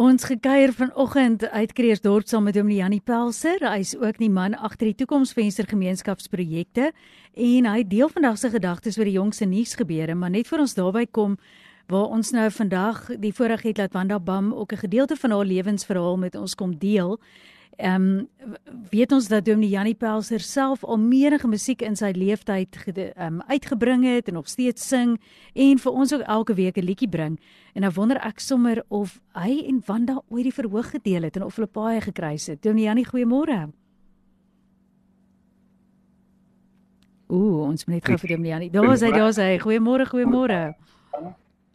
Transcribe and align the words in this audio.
Ons 0.00 0.24
gekuier 0.24 0.70
vanoggend 0.72 1.42
uit 1.52 1.72
Kreersdorp 1.76 2.24
saam 2.24 2.46
met 2.48 2.54
Dominee 2.56 2.78
Janie 2.78 3.02
Pelser. 3.04 3.60
Hy 3.60 3.82
is 3.84 3.90
ook 4.00 4.16
die 4.16 4.30
man 4.32 4.54
agter 4.56 4.88
die 4.88 4.94
Toekomsvenster 4.96 5.66
gemeenskapsprojekte 5.68 6.86
en 7.36 7.68
hy 7.68 7.82
deel 7.84 8.08
vandag 8.08 8.38
se 8.40 8.48
gedagtes 8.54 8.96
oor 8.96 9.04
die 9.04 9.18
jongste 9.18 9.44
nuusgebeure, 9.50 10.16
maar 10.16 10.32
net 10.32 10.48
voor 10.48 10.64
ons 10.64 10.72
daarby 10.78 11.04
kom 11.04 11.36
waar 11.90 12.06
ons 12.14 12.30
nou 12.30 12.50
vandag 12.50 13.06
die 13.18 13.32
voorreg 13.34 13.62
het 13.62 13.76
dat 13.76 13.92
Wanda 13.92 14.20
Bam 14.20 14.52
ook 14.54 14.72
'n 14.72 14.76
gedeelte 14.86 15.16
van 15.16 15.30
haar 15.30 15.44
lewensverhaal 15.44 16.16
met 16.16 16.34
ons 16.34 16.54
kom 16.54 16.78
deel. 16.78 17.20
Ehm 17.76 17.94
um, 17.94 18.28
weet 18.90 19.12
ons 19.12 19.28
dat 19.28 19.44
Dominee 19.44 19.68
Janie 19.68 19.94
Pelser 19.94 20.40
self 20.40 20.84
al 20.84 20.98
menige 20.98 21.48
musiek 21.48 21.82
in 21.82 21.96
sy 21.96 22.12
lewenstyd 22.14 22.76
ehm 22.86 23.34
um, 23.34 23.42
uitgebring 23.42 24.04
het 24.04 24.28
en 24.28 24.34
nog 24.34 24.48
steeds 24.48 24.88
sing 24.88 25.20
en 25.54 25.78
vir 25.78 25.92
ons 25.92 26.14
ook 26.14 26.20
elke 26.20 26.54
week 26.54 26.76
'n 26.76 26.84
liedjie 26.84 27.08
bring. 27.08 27.40
En 27.72 27.80
nou 27.80 27.92
wonder 27.94 28.16
ek 28.16 28.38
sommer 28.38 28.84
of 28.88 29.20
hy 29.32 29.64
en 29.66 29.82
Wanda 29.86 30.22
ooit 30.28 30.42
die 30.42 30.54
verhoog 30.54 30.90
gedeel 30.90 31.22
het 31.22 31.36
en 31.36 31.44
of 31.44 31.56
hulle 31.56 31.68
paai 31.68 32.00
gekruis 32.00 32.46
het. 32.46 32.62
Dominee 32.62 32.84
Janie, 32.84 33.06
goeiemôre. 33.06 33.70
Ooh, 37.26 37.60
ons 37.60 37.84
moet 37.84 37.94
net 37.94 38.04
gou 38.04 38.18
vir 38.18 38.28
Dominee 38.28 38.50
Janie. 38.50 38.70
Daar 38.70 38.92
is 38.92 39.00
hy, 39.00 39.10
daar 39.10 39.28
is 39.28 39.36
hy. 39.36 39.58
Goeiemôre, 39.58 40.06
goeiemôre. 40.06 40.74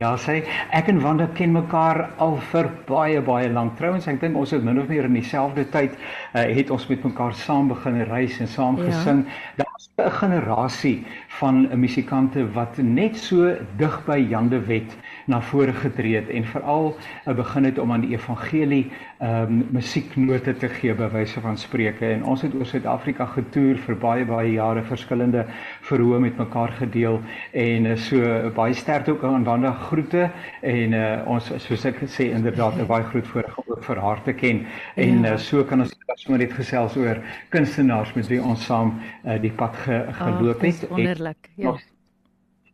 Ja, 0.04 0.10
sê 0.20 0.42
ek 0.76 0.90
en 0.92 0.98
Wanda 1.00 1.26
ken 1.38 1.54
mekaar 1.56 2.02
al 2.20 2.34
vir 2.52 2.68
baie 2.90 3.22
baie 3.24 3.48
lank. 3.48 3.78
Trouwens, 3.80 4.10
ek 4.12 4.18
dink 4.20 4.36
ons 4.36 4.52
het 4.52 4.64
min 4.68 4.82
of 4.82 4.90
meer 4.92 5.08
in 5.08 5.16
dieselfde 5.16 5.64
tyd 5.72 5.94
uh, 5.96 6.42
het 6.58 6.74
ons 6.76 6.88
met 6.90 7.06
mekaar 7.08 7.32
saam 7.40 7.70
begin 7.72 8.02
reis 8.10 8.36
en 8.44 8.52
saam 8.52 8.82
ja. 8.82 8.90
gesing. 8.90 9.22
Daar's 9.62 9.88
'n 9.96 10.12
generasie 10.18 11.06
van 11.40 11.64
musikante 11.80 12.44
wat 12.52 12.76
net 12.78 13.16
so 13.16 13.56
dig 13.80 13.96
by 14.06 14.20
Jan 14.20 14.50
de 14.52 14.60
Wet 14.68 14.98
na 15.26 15.42
vore 15.42 15.74
getree 15.74 16.16
het 16.16 16.30
en 16.30 16.46
veral 16.46 16.96
uh, 16.96 17.34
begin 17.36 17.64
het 17.64 17.80
om 17.80 17.92
aan 17.92 18.06
die 18.06 18.14
evangelie 18.16 18.92
ehm 19.20 19.52
um, 19.52 19.68
musieknote 19.72 20.54
te 20.60 20.70
gee 20.70 20.94
by 20.94 21.08
wyse 21.14 21.42
van 21.42 21.58
spreuke 21.58 22.06
en 22.06 22.24
ons 22.24 22.42
het 22.42 22.54
oor 22.56 22.66
Suid-Afrika 22.66 23.26
getoer 23.26 23.78
vir 23.86 23.96
baie 23.96 24.26
baie 24.26 24.52
jare 24.52 24.84
verskillende 24.84 25.46
verhoë 25.88 26.20
met 26.20 26.38
mekaar 26.38 26.76
gedeel 26.80 27.22
en 27.52 27.86
uh, 27.86 27.96
so 27.96 28.20
uh, 28.20 28.52
baie 28.56 28.74
sterk 28.74 29.08
ook 29.10 29.24
aan 29.24 29.44
Wanda 29.44 29.72
groete 29.72 30.30
en 30.62 30.94
uh, 30.94 31.22
ons 31.26 31.52
soos 31.68 31.86
ek 31.86 32.02
gesê 32.04 32.32
inderdaad 32.32 32.80
'n 32.82 32.88
baie 32.88 33.04
groot 33.04 33.28
voorreg 33.28 33.58
om 33.58 33.82
vir 33.82 34.00
haar 34.00 34.24
te 34.24 34.34
ken 34.34 34.66
en 34.96 35.22
ja. 35.24 35.34
uh, 35.34 35.38
so 35.38 35.64
kan 35.64 35.82
ons 35.82 35.96
sommer 36.16 36.40
net 36.40 36.54
gesels 36.56 36.96
oor 37.00 37.20
kunstenaars 37.54 38.14
met 38.16 38.28
wie 38.32 38.42
ons 38.42 38.66
saam 38.66 38.96
uh, 39.24 39.36
die 39.42 39.52
pad 39.52 39.76
ge, 39.84 40.00
geloop 40.20 40.64
oh, 40.64 40.64
het. 40.64 40.88
Wonderlik. 40.90 41.52
Ja. 41.56 41.72
Nog, 41.72 41.82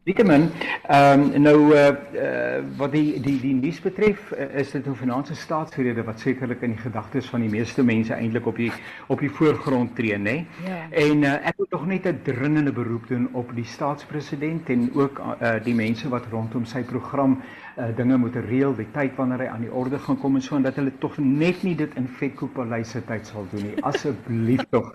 Nietemin, 0.04 0.50
ehm 0.88 1.20
um, 1.22 1.42
nou 1.42 1.74
uh, 1.74 1.88
uh 2.18 2.62
wat 2.78 2.92
die 2.92 3.20
die 3.22 3.36
die 3.38 3.54
nuus 3.54 3.78
betref, 3.86 4.32
uh, 4.34 4.48
is 4.58 4.72
dit 4.74 4.88
'n 4.88 4.96
finansiële 4.98 5.38
staatsrede 5.38 6.04
wat 6.04 6.20
sekerlik 6.20 6.62
in 6.62 6.74
die 6.74 6.82
gedagtes 6.82 7.30
van 7.30 7.42
die 7.42 7.50
meeste 7.50 7.84
mense 7.84 8.14
eintlik 8.14 8.48
op 8.48 8.58
die 8.58 8.72
op 9.08 9.20
die 9.20 9.30
voorgrond 9.30 9.96
tree, 9.96 10.18
nê? 10.18 10.46
Ja. 10.66 10.80
En 10.90 11.22
uh, 11.22 11.36
ek 11.46 11.54
wil 11.58 11.68
tog 11.70 11.86
net 11.86 12.08
'n 12.08 12.20
dringende 12.24 12.72
beroep 12.72 13.08
doen 13.08 13.30
op 13.32 13.54
die 13.56 13.66
staatspresident 13.66 14.70
en 14.70 14.90
ook 14.94 15.22
uh 15.22 15.54
die 15.64 15.76
mense 15.76 16.10
wat 16.10 16.26
rondom 16.32 16.66
sy 16.66 16.82
program 16.82 17.38
uh, 17.78 17.90
dinge 17.96 18.18
moet 18.18 18.36
reël, 18.36 18.76
die 18.76 18.88
tyd 18.92 19.16
wanneer 19.16 19.46
hy 19.46 19.48
aan 19.54 19.66
die 19.66 19.72
orde 19.72 20.00
gaan 20.00 20.20
kom 20.22 20.36
en 20.36 20.44
so 20.46 20.56
en 20.56 20.66
dat 20.68 20.76
hulle 20.80 20.94
tog 21.04 21.18
net 21.18 21.64
nie 21.64 21.76
dit 21.76 21.96
in 22.00 22.08
Vetko 22.20 22.48
Paleis 22.48 22.92
se 22.92 23.04
tyd 23.08 23.28
sal 23.28 23.48
doen 23.52 23.66
nie. 23.70 23.76
Asseblief 23.88 24.66
tog. 24.70 24.92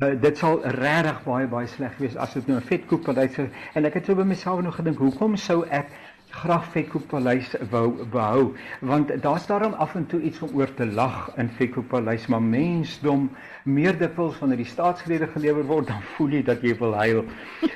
Uh, 0.00 0.14
dit 0.20 0.38
sal 0.38 0.60
regtig 0.78 1.22
baie 1.26 1.50
baie 1.50 1.70
sleg 1.70 1.96
wees 2.00 2.16
as 2.16 2.34
dit 2.34 2.46
nou 2.48 2.58
'n 2.58 2.68
Vetko 2.70 2.98
Paleis 2.98 3.38
is. 3.38 3.48
En 3.74 3.84
ek 3.84 4.00
het 4.00 4.06
so 4.06 4.14
by 4.14 4.26
myself 4.28 4.62
nog 4.62 4.76
gedink, 4.76 4.98
hoekom 4.98 5.36
sou 5.36 5.64
ek 5.68 5.90
graag 6.34 6.64
Vetko 6.74 7.00
Paleis 7.10 7.50
wou 7.70 7.86
behou 8.10 8.54
want 8.80 9.12
daar's 9.22 9.46
daarom 9.46 9.74
af 9.86 9.94
en 9.94 10.06
toe 10.06 10.20
iets 10.20 10.42
om 10.42 10.54
oor 10.58 10.74
te 10.74 10.86
lag 10.86 11.30
in 11.36 11.50
Vetko 11.58 11.82
Paleis 11.82 12.26
maar 12.26 12.42
mensdom 12.42 13.28
meer 13.64 13.96
dikwels 13.96 14.36
wanneer 14.42 14.60
die 14.60 14.68
staatsrede 14.68 15.26
gelewer 15.32 15.64
word 15.64 15.88
dan 15.88 16.02
voel 16.14 16.34
jy 16.36 16.42
dat 16.44 16.60
jy 16.64 16.74
wil 16.76 16.92
huil. 16.98 17.22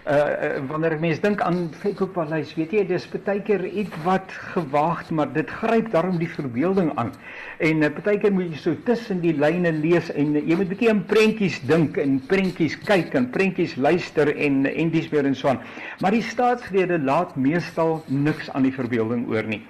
Uh, 0.04 0.58
wanneer 0.68 0.98
mense 1.00 1.22
dink 1.24 1.40
aan 1.40 1.70
Vetko 1.80 2.10
Paleis, 2.12 2.50
weet 2.58 2.74
jy 2.76 2.82
dis 2.90 3.06
baie 3.14 3.40
keer 3.44 3.64
iets 3.64 3.94
wat 4.04 4.34
gewaagd 4.52 5.10
maar 5.16 5.32
dit 5.32 5.48
gryp 5.62 5.88
daarom 5.94 6.18
die 6.20 6.28
verbeelding 6.28 6.90
aan. 7.00 7.14
En 7.64 7.80
uh, 7.86 7.90
baie 8.04 8.20
keer 8.20 8.34
moet 8.36 8.52
jy 8.52 8.60
so 8.60 8.76
tussen 8.84 9.22
die 9.24 9.32
lyne 9.32 9.72
lees 9.78 10.10
en 10.12 10.36
jy 10.36 10.58
moet 10.60 10.68
bietjie 10.74 10.90
in 10.92 11.00
prentjies 11.08 11.56
dink 11.70 11.96
en 12.02 12.18
prentjies 12.28 12.76
kyk 12.84 13.16
en 13.16 13.30
prentjies 13.32 13.78
luister 13.80 14.34
en 14.36 14.66
en 14.68 14.92
dis 14.92 15.08
weer 15.14 15.24
en 15.24 15.38
so 15.38 15.54
aan. 15.54 15.62
Maar 16.04 16.18
die 16.18 16.24
staatsrede 16.24 17.00
laat 17.00 17.32
meestal 17.40 18.02
niks 18.12 18.47
aan 18.52 18.62
die 18.62 18.74
verbeelding 18.74 19.26
oor 19.28 19.46
nie. 19.48 19.62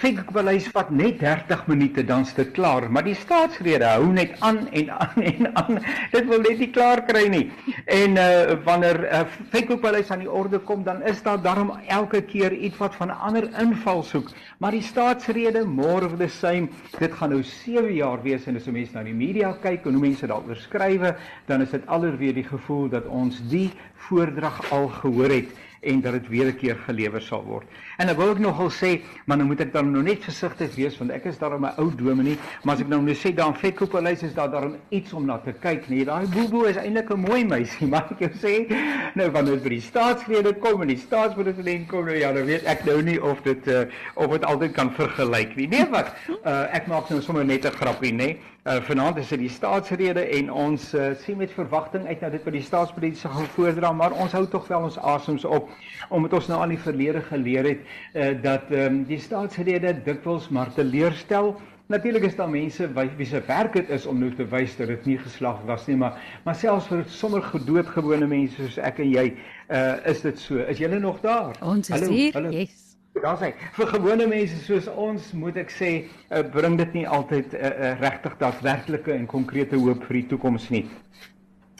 Fink 0.00 0.32
wil 0.34 0.48
hy 0.50 0.56
vat 0.74 0.88
net 0.90 1.20
30 1.20 1.60
minute 1.70 2.02
dan 2.06 2.24
is 2.26 2.32
dit 2.34 2.48
klaar, 2.56 2.88
maar 2.90 3.04
die 3.06 3.14
staatsrede 3.14 3.86
hou 3.86 4.08
net 4.10 4.32
aan 4.42 4.64
en 4.74 4.90
aan 4.90 5.22
en 5.32 5.50
aan. 5.60 5.78
Dit 6.10 6.26
wil 6.26 6.42
net 6.42 6.58
nie 6.58 6.70
klaar 6.74 7.04
kry 7.06 7.28
nie. 7.30 7.44
En 7.86 8.18
uh 8.18 8.56
wanneer 8.66 8.98
uh, 9.06 9.20
Fink 9.52 9.70
wil 9.70 9.94
hy 9.94 10.02
aan 10.08 10.24
die 10.24 10.30
orde 10.30 10.58
kom, 10.58 10.82
dan 10.82 11.02
is 11.06 11.22
daar 11.22 11.38
daarom 11.42 11.70
elke 11.86 12.22
keer 12.26 12.52
iets 12.52 12.80
wat 12.82 12.96
van 12.98 13.12
'n 13.14 13.20
ander 13.28 13.46
inval 13.62 14.02
soek. 14.02 14.32
Maar 14.58 14.74
die 14.74 14.82
staatsrede 14.82 15.64
more 15.64 16.10
the 16.16 16.28
same. 16.28 16.68
Dit 16.98 17.12
gaan 17.12 17.30
nou 17.30 17.42
7 17.42 17.94
jaar 17.94 18.22
wees 18.22 18.46
en 18.46 18.56
as 18.56 18.66
jy 18.66 18.72
mense 18.72 18.94
na 18.94 19.02
die 19.02 19.14
media 19.14 19.52
kyk 19.62 19.86
en 19.86 19.92
hoe 19.92 20.02
mense 20.02 20.26
daaroor 20.26 20.56
skrywe, 20.56 21.14
dan 21.46 21.62
is 21.62 21.70
dit 21.70 21.86
alreeds 21.86 22.34
die 22.34 22.44
gevoel 22.44 22.88
dat 22.88 23.06
ons 23.06 23.40
die 23.48 23.70
voordrag 24.08 24.70
al 24.72 24.88
gehoor 24.88 25.30
het 25.30 25.67
en 25.80 26.00
dat 26.00 26.12
dit 26.12 26.28
weer 26.28 26.46
'n 26.46 26.56
keer 26.56 26.76
gelewer 26.86 27.22
sal 27.22 27.44
word. 27.44 27.66
En 27.96 28.08
ek 28.08 28.16
wil 28.16 28.28
ook 28.28 28.38
nogal 28.38 28.70
sê, 28.70 29.00
maar 29.26 29.36
nou 29.36 29.48
moet 29.48 29.60
ek 29.60 29.72
dan 29.72 29.90
nou 29.90 30.02
net 30.02 30.24
versigtig 30.24 30.74
wees 30.74 30.98
want 30.98 31.10
ek 31.10 31.24
is 31.24 31.38
daarom 31.38 31.64
'n 31.66 31.72
ou 31.76 31.94
dominee, 31.94 32.38
maar 32.62 32.74
as 32.74 32.80
ek 32.80 32.88
nou 32.88 33.02
net 33.02 33.16
sê 33.16 33.34
daar 33.34 33.48
in 33.48 33.54
Vetkoepelys 33.54 34.22
is 34.22 34.34
daar 34.34 34.50
daarom 34.50 34.76
iets 34.88 35.12
om 35.12 35.24
na 35.24 35.38
te 35.38 35.52
kyk, 35.52 35.88
nee, 35.88 36.04
daai 36.04 36.26
boebo 36.26 36.64
is 36.64 36.76
eintlik 36.76 37.10
'n 37.10 37.20
mooi 37.20 37.44
meisie, 37.44 37.86
maar 37.92 38.06
ek 38.10 38.18
jou 38.18 38.30
sê, 38.30 38.66
nou 39.14 39.30
wanneer 39.30 39.54
dit 39.54 39.62
by 39.62 39.68
die 39.68 39.80
staatslede 39.80 40.54
kom 40.54 40.82
en 40.82 40.88
die 40.88 40.96
staatspresident 40.96 41.88
kom, 41.88 42.04
nou 42.04 42.16
ja, 42.16 42.32
nou 42.32 42.44
weet 42.44 42.64
ek 42.64 42.84
nou 42.84 43.02
nie 43.02 43.22
of 43.22 43.42
dit 43.42 43.68
uh, 43.68 43.84
of 44.14 44.30
dit 44.30 44.44
altyd 44.44 44.72
kan 44.72 44.90
vergelyk 44.90 45.56
nie. 45.56 45.68
Nee, 45.68 45.86
wat? 45.90 46.14
Uh, 46.44 46.74
ek 46.74 46.86
maak 46.86 47.08
nou 47.10 47.20
sommer 47.20 47.44
net 47.44 47.64
'n 47.64 47.70
grappie, 47.70 48.12
nê? 48.12 48.16
Nee? 48.16 48.38
Uh, 48.68 48.82
vanaand 48.84 49.16
is 49.16 49.30
dit 49.32 49.38
die 49.40 49.48
staatsrede 49.48 50.20
en 50.36 50.50
ons 50.52 50.82
uh, 50.92 51.06
sien 51.22 51.38
met 51.40 51.52
verwagting 51.56 52.02
uit 52.04 52.20
na 52.20 52.28
dit 52.28 52.42
wat 52.44 52.52
die 52.52 52.64
staatspresident 52.66 53.32
gaan 53.32 53.46
voordra, 53.54 53.92
maar 53.96 54.12
ons 54.12 54.34
hou 54.36 54.42
tog 54.52 54.66
wel 54.68 54.82
ons 54.90 54.98
asems 54.98 55.46
op 55.48 55.70
omdat 56.12 56.34
ons 56.36 56.50
nou 56.50 56.58
al 56.60 56.74
die 56.74 56.80
verlede 56.82 57.22
geleer 57.30 57.64
het 57.64 57.86
uh, 58.12 58.26
dat 58.42 58.68
um, 58.68 58.98
die 59.08 59.16
staatsrede 59.24 59.94
dikwels 60.04 60.50
maar 60.52 60.68
teleurstel. 60.76 61.54
Natuurlik 61.88 62.26
is 62.28 62.36
daar 62.36 62.50
mense 62.52 62.90
wie 62.92 63.28
se 63.30 63.40
werk 63.46 63.72
dit 63.78 63.88
is 63.96 64.04
om 64.06 64.20
nou 64.20 64.28
te 64.36 64.44
wys 64.52 64.76
dat 64.76 64.92
dit 64.92 65.06
nie 65.14 65.16
geslag 65.22 65.62
was 65.70 65.86
nie, 65.88 65.96
maar 65.96 66.20
maar 66.44 66.58
selfs 66.60 66.90
vir 66.92 67.06
sommer 67.08 67.46
gedoodgewone 67.48 68.28
mense 68.28 68.60
soos 68.60 68.76
ek 68.90 69.00
en 69.00 69.14
jy, 69.14 69.24
uh, 69.72 69.96
is 70.12 70.20
dit 70.28 70.44
so. 70.44 70.60
Is 70.68 70.84
julle 70.84 71.00
nog 71.00 71.24
daar? 71.24 71.56
Ons 71.64 71.88
is 71.88 71.96
hallo, 71.96 72.12
hier. 72.12 72.36
Hallo. 72.36 72.52
Yes. 72.52 72.87
Daar 73.22 73.38
sê 73.40 73.52
vir 73.76 73.90
gewone 73.92 74.26
mense 74.30 74.58
soos 74.66 74.88
ons 74.88 75.32
moet 75.32 75.56
ek 75.58 75.72
sê 75.74 75.90
uh, 76.30 76.42
bring 76.54 76.78
dit 76.78 77.00
nie 77.00 77.06
altyd 77.08 77.54
uh, 77.54 77.60
uh, 77.60 77.92
regtig 78.02 78.36
daadwerklike 78.40 79.14
en 79.14 79.26
konkrete 79.26 79.78
hoop 79.80 80.04
vir 80.08 80.20
die 80.20 80.26
toekoms 80.34 80.68
nie. 80.74 80.84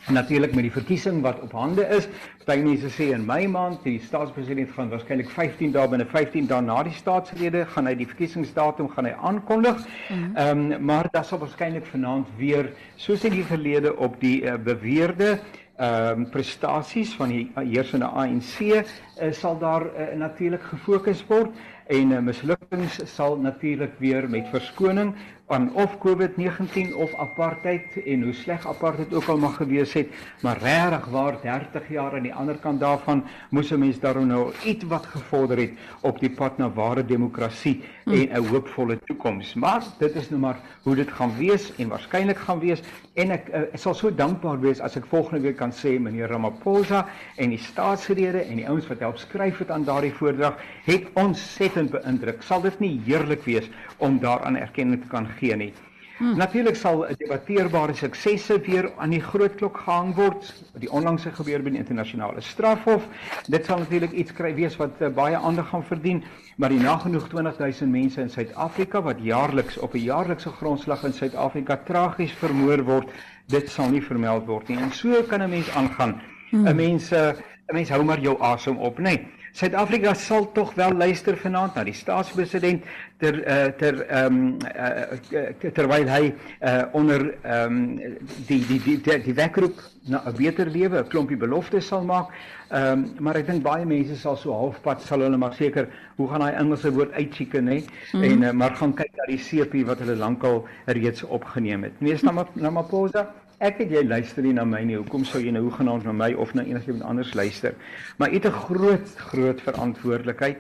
Natuurlik 0.09 0.55
met 0.57 0.65
die 0.65 0.73
verkiesing 0.73 1.21
wat 1.21 1.41
op 1.45 1.53
hande 1.53 1.85
is, 1.93 2.07
party 2.47 2.63
mense 2.65 2.89
sê 2.95 3.11
in 3.13 3.27
Mei 3.29 3.45
maand, 3.51 3.83
die 3.85 3.99
staatspresident 4.01 4.73
gaan 4.73 4.89
waarskynlik 4.93 5.29
15 5.35 5.75
dae 5.75 5.85
binne 5.93 6.07
15 6.09 6.49
dae 6.49 6.65
na 6.65 6.79
die 6.87 6.95
staatsrede 6.97 7.67
gaan 7.75 7.91
hy 7.91 7.95
die 7.99 8.09
verkiesingsdatum 8.09 8.89
gaan 8.95 9.11
hy 9.11 9.15
aankondig. 9.31 9.85
Mhm. 10.09 10.35
Ehm 10.35 10.65
um, 10.73 10.85
maar 10.89 11.11
daar 11.13 11.27
sal 11.29 11.43
waarskynlik 11.45 11.87
vanaand 11.93 12.31
weer 12.41 12.73
soos 12.97 13.27
in 13.29 13.37
die 13.37 13.45
verlede 13.45 13.95
op 13.97 14.17
die 14.25 14.39
uh, 14.43 14.57
beweerde 14.57 15.37
ehm 15.79 16.25
um, 16.25 16.31
prestasies 16.31 17.13
van 17.15 17.29
die 17.31 17.45
heersende 17.55 18.07
ANC 18.07 18.59
uh, 18.61 18.83
sal 19.31 19.59
daar 19.59 19.85
uh, 19.87 20.09
natuurlik 20.19 20.63
gefokus 20.63 21.23
word 21.29 21.55
en 21.89 22.13
uh, 22.13 22.21
mislukkings 22.21 23.01
sal 23.15 23.39
natuurlik 23.41 23.95
weer 23.99 24.29
met 24.29 24.49
verskoning 24.53 25.15
aan 25.49 25.71
of 25.75 25.97
COVID-19 25.99 26.95
of 26.95 27.15
apartheid 27.15 27.97
en 28.05 28.23
hoe 28.23 28.33
sleg 28.33 28.67
apartheid 28.67 29.15
ook 29.15 29.29
al 29.33 29.39
mag 29.41 29.57
gewees 29.57 29.93
het, 29.97 30.09
maar 30.45 30.59
regtig 30.61 31.07
waar 31.13 31.39
30 31.43 31.89
jaar 31.89 32.17
aan 32.17 32.27
die 32.27 32.35
ander 32.35 32.59
kant 32.61 32.81
daarvan 32.81 33.25
moes 33.51 33.71
'n 33.73 33.79
mens 33.79 34.01
daarom 34.01 34.27
nou 34.27 34.53
iets 34.65 34.85
wat 34.85 35.07
gevorder 35.07 35.59
het 35.59 35.73
op 36.01 36.21
die 36.21 36.31
pad 36.31 36.59
na 36.59 36.71
ware 36.71 37.05
demokrasie 37.05 37.83
hmm. 38.05 38.13
en 38.13 38.29
'n 38.29 38.47
hoopvolle 38.47 38.99
toekoms. 39.05 39.55
Maar 39.55 39.83
dit 39.99 40.15
is 40.15 40.31
nou 40.31 40.41
maar 40.41 40.61
hoe 40.83 40.95
dit 40.95 41.11
gaan 41.11 41.37
wees 41.39 41.73
en 41.77 41.89
waarskynlik 41.89 42.39
gaan 42.39 42.59
wees 42.59 42.83
en 43.15 43.31
ek, 43.31 43.49
uh, 43.49 43.61
ek 43.61 43.79
sal 43.79 43.95
so 43.95 44.15
dankbaar 44.15 44.61
wees 44.61 44.81
as 44.81 44.97
ek 44.97 45.07
volgende 45.07 45.41
week 45.41 45.57
kan 45.57 45.73
sê 45.73 45.99
meneer 45.99 46.29
Ramaphosa 46.29 47.07
en 47.37 47.51
die 47.51 47.59
staatsrede 47.59 48.41
en 48.41 48.57
die 48.57 48.69
ouens 48.69 48.87
wat 48.87 48.99
help 48.99 49.19
skryf 49.19 49.59
het 49.59 49.71
aan 49.71 49.85
daardie 49.85 50.13
voordrag 50.13 50.55
het 50.85 51.09
ontsettend 51.15 51.78
beïndruk. 51.87 52.43
Sal 52.43 52.61
dit 52.61 52.81
nie 52.81 53.01
heerlik 53.07 53.45
wees 53.45 53.71
om 53.99 54.19
daaraan 54.19 54.57
erkenning 54.57 55.03
te 55.03 55.09
kan 55.09 55.27
gee 55.39 55.57
nie. 55.57 55.73
Hmm. 56.19 56.35
Natuurlik 56.37 56.75
sal 56.75 57.05
debatteerbare 57.15 57.95
suksesse 57.95 58.57
weer 58.67 58.89
aan 58.99 59.13
die 59.15 59.21
groot 59.23 59.55
klok 59.55 59.77
gehang 59.85 60.17
word. 60.17 60.49
Die 60.83 60.91
onlangse 60.91 61.31
gebeur 61.31 61.63
by 61.63 61.71
die 61.71 61.79
internasionale 61.79 62.43
strafhof. 62.43 63.05
Dit 63.47 63.71
sal 63.71 63.85
natuurlik 63.85 64.17
iets 64.19 64.35
kry 64.35 64.51
wees 64.57 64.75
wat 64.81 64.99
uh, 64.99 65.13
baie 65.15 65.39
aandag 65.39 65.71
gaan 65.71 65.87
verdien, 65.87 66.25
maar 66.59 66.75
die 66.75 66.83
nagenoeg 66.83 67.29
20000 67.31 67.91
mense 67.93 68.21
in 68.21 68.35
Suid-Afrika 68.35 69.03
wat 69.07 69.23
jaarliks 69.23 69.79
op 69.79 69.95
'n 69.95 70.03
jaarlikse 70.09 70.51
grondslag 70.59 71.05
in 71.07 71.15
Suid-Afrika 71.15 71.79
tragies 71.87 72.35
vermoor 72.43 72.83
word, 72.83 73.15
dit 73.47 73.71
sal 73.71 73.91
nie 73.91 74.03
vermeld 74.03 74.47
word 74.47 74.69
nie. 74.69 74.79
En 74.79 74.91
so 74.91 75.23
kan 75.23 75.43
'n 75.43 75.51
mens 75.51 75.71
aangaan. 75.71 76.19
'n 76.51 76.67
hmm. 76.67 76.77
Mens 76.77 77.13
'n 77.13 77.15
uh, 77.15 77.33
mens 77.73 77.91
hou 77.91 78.03
maar 78.05 78.21
jou 78.21 78.41
asem 78.43 78.77
op, 78.77 78.99
né? 78.99 79.03
Nee. 79.03 79.38
Suid-Afrika 79.53 80.15
sal 80.15 80.53
tog 80.53 80.75
wel 80.75 80.93
luister 80.93 81.37
vanaand 81.37 81.75
na 81.75 81.85
die 81.85 81.95
staatspresident 81.97 82.85
ter 83.19 83.39
uh, 83.43 83.73
ter 83.79 84.01
ehm 84.07 84.37
um, 84.37 84.57
uh, 84.69 85.71
terwyl 85.75 86.09
hy 86.09 86.33
uh, 86.61 86.83
onder 86.93 87.25
ehm 87.43 87.79
um, 87.79 88.19
die 88.47 88.61
die 88.67 88.79
die 88.85 89.01
die, 89.01 89.19
die 89.25 89.35
wekroep 89.35 89.81
na 90.09 90.23
'n 90.27 90.37
beter 90.37 90.67
lewe, 90.67 91.03
'n 91.03 91.09
klompie 91.09 91.37
beloftes 91.37 91.87
sal 91.87 92.05
maak. 92.05 92.31
Ehm 92.69 92.93
um, 92.93 93.15
maar 93.19 93.37
ek 93.37 93.47
dink 93.47 93.63
baie 93.63 93.85
mense 93.85 94.17
sal 94.17 94.37
so 94.37 94.53
halfpad 94.53 95.03
sal 95.03 95.21
hulle 95.21 95.37
maar 95.37 95.55
seker 95.55 95.89
hoe 96.17 96.29
gaan 96.29 96.41
daai 96.41 96.55
Engelse 96.55 96.93
woord 96.93 97.13
uitchicken 97.13 97.65
nê 97.65 97.83
mm. 98.13 98.23
en 98.23 98.43
uh, 98.43 98.51
maar 98.53 98.77
gaan 98.77 98.95
kyk 98.95 99.13
na 99.17 99.27
die 99.27 99.43
CP 99.43 99.87
wat 99.87 99.99
hulle 99.99 100.17
lankal 100.17 100.67
reeds 100.87 101.23
opgeneem 101.23 101.83
het. 101.83 102.01
Meeste 102.01 102.27
na 102.33 102.47
Ramaphosa 102.55 103.27
Ek 103.59 103.81
weet 103.81 103.91
jy 103.91 104.01
luister 104.07 104.45
nie 104.47 104.53
na 104.55 104.63
my 104.63 104.85
nie. 104.87 104.95
Hoekom 104.95 105.25
sou 105.27 105.41
jy 105.43 105.51
nou 105.51 105.65
hoegenaamd 105.65 106.05
na 106.07 106.13
my 106.15 106.29
of 106.39 106.53
na 106.55 106.63
enigiemand 106.63 107.03
anders 107.11 107.33
luister? 107.35 107.75
Maar 108.19 108.31
jy 108.31 108.39
het 108.39 108.47
'n 108.47 108.55
groot 108.55 109.09
groot 109.31 109.61
verantwoordelikheid 109.61 110.59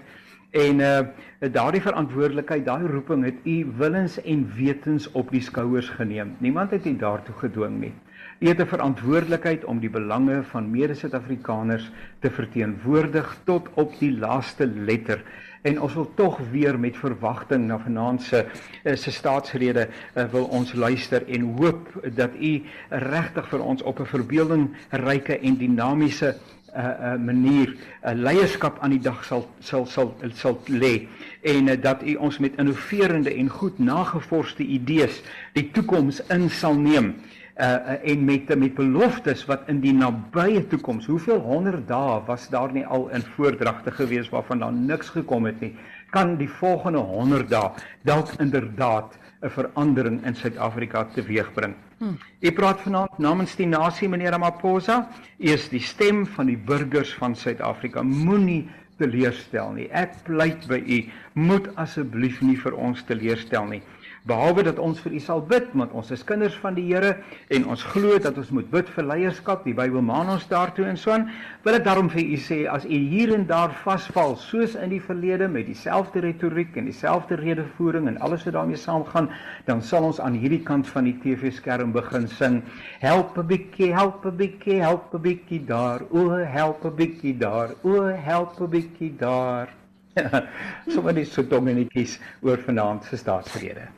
en 0.50 0.81
uh 0.81 1.06
daardie 1.55 1.81
verantwoordelikheid, 1.81 2.65
daai 2.67 2.91
roeping 2.91 3.23
het 3.25 3.39
u 3.47 3.71
willens 3.79 4.19
en 4.23 4.43
wetens 4.56 5.06
op 5.12 5.31
die 5.31 5.41
skouers 5.41 5.89
geneem. 5.89 6.35
Niemand 6.39 6.71
het 6.71 6.87
u 6.87 6.97
daartoe 6.97 7.35
gedwing 7.35 7.79
nie. 7.81 7.95
U 8.38 8.46
het 8.46 8.58
'n 8.58 8.67
verantwoordelikheid 8.67 9.64
om 9.64 9.79
die 9.81 9.90
belange 9.90 10.43
van 10.43 10.70
mede-Suid-Afrikaners 10.70 11.90
te 12.19 12.31
verteenwoordig 12.31 13.37
tot 13.44 13.69
op 13.75 13.99
die 13.99 14.19
laaste 14.19 14.67
letter. 14.67 15.23
En 15.62 15.81
ons 15.81 15.94
wil 15.94 16.12
tog 16.14 16.38
weer 16.50 16.79
met 16.79 16.96
verwagting 16.96 17.67
na 17.67 17.79
vanaand 17.79 18.23
se 18.23 18.46
eh, 18.82 18.96
se 18.96 19.11
staatsrede 19.11 19.88
uh, 20.14 20.25
wil 20.31 20.44
ons 20.44 20.73
luister 20.73 21.26
en 21.26 21.55
hoop 21.56 22.08
dat 22.14 22.31
u 22.40 22.62
regtig 22.88 23.49
vir 23.49 23.61
ons 23.61 23.82
op 23.82 23.99
'n 24.00 24.06
verbeeldingryke 24.06 25.38
en 25.38 25.56
dinamiese 25.56 26.37
uh, 26.76 26.85
eh, 26.85 27.12
uh, 27.12 27.25
manier 27.25 27.69
uh, 27.69 28.12
leierskap 28.14 28.79
aan 28.79 28.90
die 28.90 29.02
dag 29.02 29.25
sal 29.25 29.49
sal 29.58 29.87
sal 29.87 30.14
sal 30.32 30.61
lê. 30.67 31.08
En 31.43 31.69
uh, 31.69 31.82
dat 31.82 32.02
u 32.06 32.14
ons 32.14 32.38
met 32.38 32.56
innoverende 32.56 33.35
en 33.35 33.49
goed 33.49 33.79
nagevorsde 33.79 34.62
idees 34.62 35.23
die 35.52 35.70
toekoms 35.70 36.26
in 36.26 36.50
sal 36.50 36.75
neem 36.75 37.14
uh, 37.59 38.11
en 38.11 38.25
met 38.25 38.51
met 38.59 38.75
beloftes 38.75 39.45
wat 39.45 39.67
in 39.67 39.81
die 39.83 39.93
nabye 39.93 40.63
toekoms, 40.71 41.07
hoeveel 41.07 41.41
honderd 41.43 41.89
dae 41.89 42.21
was 42.27 42.49
daar 42.49 42.73
nie 42.73 42.87
al 42.87 43.09
in 43.15 43.25
voordragte 43.35 43.91
gewees 43.91 44.29
waarvan 44.31 44.63
daar 44.63 44.73
niks 44.73 45.11
gekom 45.11 45.47
het 45.47 45.61
nie, 45.61 45.75
kan 46.11 46.37
die 46.37 46.49
volgende 46.49 46.99
100 46.99 47.51
dae 47.51 47.71
dalk 48.03 48.31
inderdaad 48.39 49.19
'n 49.43 49.51
verandering 49.51 50.25
in 50.27 50.35
Suid-Afrika 50.35 51.05
teweegbring. 51.15 51.75
Hmm. 51.99 52.19
U 52.41 52.53
praat 52.53 52.81
vanaand 52.81 53.19
namens 53.19 53.57
die 53.57 53.67
nasie 53.67 54.09
meneer 54.09 54.31
Ramaphosa, 54.31 55.09
u 55.39 55.51
is 55.51 55.69
die 55.69 55.81
stem 55.81 56.27
van 56.27 56.47
die 56.47 56.59
burgers 56.59 57.15
van 57.15 57.37
Suid-Afrika. 57.37 58.03
Moenie 58.03 58.69
teleurstel 58.97 59.73
nie. 59.73 59.89
Ek 59.91 60.23
pleit 60.25 60.67
by 60.67 60.83
u, 60.87 61.05
moet 61.33 61.77
asseblief 61.77 62.41
nie 62.41 62.57
vir 62.57 62.75
ons 62.75 63.03
teleurstel 63.03 63.65
nie 63.65 63.83
behalwe 64.29 64.65
dat 64.67 64.79
ons 64.83 65.01
vir 65.05 65.15
u 65.17 65.21
sal 65.25 65.41
bid 65.51 65.71
want 65.79 65.95
ons 65.97 66.11
is 66.15 66.25
kinders 66.29 66.57
van 66.63 66.77
die 66.77 66.85
Here 66.89 67.15
en 67.55 67.67
ons 67.73 67.85
glo 67.93 68.19
dat 68.23 68.37
ons 68.41 68.51
moet 68.57 68.69
bid 68.73 68.91
vir 68.95 69.07
leierskap 69.11 69.65
die 69.67 69.75
Bybel 69.77 70.05
maan 70.05 70.33
ons 70.35 70.47
daartoe 70.51 70.87
en 70.91 70.99
so 71.01 71.15
aan 71.15 71.29
wil 71.65 71.79
ek 71.79 71.87
daarom 71.87 72.11
vir 72.13 72.23
u 72.25 72.39
sê 72.45 72.59
as 72.71 72.85
u 72.85 72.99
hier 73.13 73.33
en 73.37 73.47
daar 73.49 73.73
vasval 73.85 74.37
soos 74.43 74.77
in 74.77 74.93
die 74.93 75.01
verlede 75.05 75.49
met 75.53 75.69
dieselfde 75.71 76.23
retoriek 76.25 76.77
en 76.77 76.91
dieselfde 76.91 77.41
redevoering 77.41 78.11
en 78.13 78.21
alles 78.29 78.45
wat 78.49 78.59
daarmee 78.59 78.81
saamgaan 78.81 79.31
dan 79.71 79.83
sal 79.93 80.11
ons 80.11 80.21
aan 80.21 80.37
hierdie 80.43 80.63
kant 80.71 80.89
van 80.93 81.09
die 81.09 81.17
TV 81.25 81.53
skerm 81.61 81.95
begin 81.97 82.29
sing 82.41 82.61
help 83.05 83.39
'n 83.39 83.49
bietjie 83.55 83.93
help 83.95 84.27
'n 84.27 84.37
bietjie 84.37 84.81
help 84.85 85.15
'n 85.15 85.23
bietjie 85.29 85.65
daar 85.65 86.05
o 86.11 86.29
help 86.59 86.85
'n 86.85 86.97
bietjie 87.01 87.37
daar 87.39 87.75
o 87.83 88.05
help 88.31 88.61
'n 88.61 88.71
bietjie 88.77 89.13
daar 89.17 89.77
Sommige 90.93 91.15
net 91.15 91.33
so 91.33 91.43
dingetjies 91.43 92.19
oor 92.43 92.59
vanaand 92.67 93.05
se 93.05 93.17
staatsrede. 93.17 93.89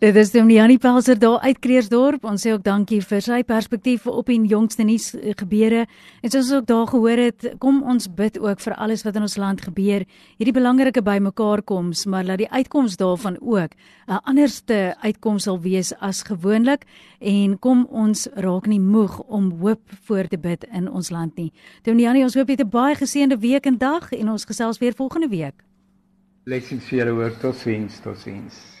Dit 0.00 0.16
is 0.16 0.30
Dominee 0.32 0.56
Janie 0.56 0.78
Pelser 0.78 1.18
daar 1.18 1.40
uit 1.40 1.58
Kreersdorp. 1.58 2.24
Ons 2.24 2.46
sê 2.46 2.54
ook 2.54 2.62
dankie 2.64 3.02
vir 3.04 3.20
sy 3.20 3.42
perspektief 3.44 4.06
op 4.08 4.30
die 4.32 4.38
jongste 4.48 4.86
nuus 4.88 5.10
gebeure. 5.36 5.82
En 6.22 6.30
soos 6.32 6.46
ons 6.46 6.52
ook 6.60 6.66
daar 6.70 6.86
gehoor 6.88 7.20
het, 7.20 7.48
kom 7.60 7.82
ons 7.82 8.08
bid 8.08 8.38
ook 8.40 8.60
vir 8.64 8.74
alles 8.80 9.04
wat 9.04 9.18
in 9.20 9.26
ons 9.28 9.36
land 9.36 9.60
gebeur. 9.60 10.06
Hierdie 10.38 10.56
belangrike 10.56 11.02
bymekaar 11.04 11.60
koms, 11.68 12.06
maar 12.08 12.24
laat 12.24 12.40
die 12.40 12.48
uitkoms 12.48 12.96
daarvan 12.96 13.36
ook 13.40 13.76
'n 14.08 14.20
anderste 14.24 14.96
uitkoms 15.02 15.42
sal 15.42 15.60
wees 15.60 15.92
as 16.00 16.22
gewoonlik 16.22 16.84
en 17.20 17.58
kom 17.58 17.86
ons 17.90 18.28
raak 18.34 18.66
nie 18.66 18.80
moeg 18.80 19.20
om 19.28 19.50
hoop 19.60 19.82
voor 20.04 20.28
te 20.28 20.38
bid 20.38 20.64
in 20.72 20.90
ons 20.90 21.10
land 21.10 21.36
nie. 21.36 21.52
Dominee 21.82 22.06
Janie, 22.06 22.22
ons 22.22 22.34
hoop 22.34 22.48
jy 22.48 22.56
het 22.56 22.64
'n 22.66 22.70
baie 22.70 22.94
geseënde 22.94 23.38
week 23.38 23.66
en 23.66 23.78
dag 23.78 24.12
en 24.12 24.30
ons 24.30 24.44
gesels 24.44 24.78
weer 24.78 24.94
volgende 24.94 25.28
week. 25.28 25.54
Blessings 26.44 26.84
vir 26.84 26.98
julle 26.98 27.10
hoor. 27.10 27.38
Totsiens, 27.38 28.00
totsiens. 28.00 28.80